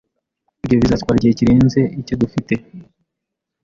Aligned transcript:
Ibyo 0.63 0.75
bizatwara 0.81 1.17
igihe 1.17 1.33
kirenze 1.39 1.79
icyo 2.01 2.15
dufite. 2.21 2.53